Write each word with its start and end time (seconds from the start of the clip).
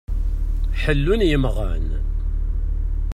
Ḥellun 0.81 1.21
yimɣan. 1.29 1.87